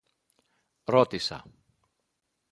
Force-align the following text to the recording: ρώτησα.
ρώτησα. 0.83 1.43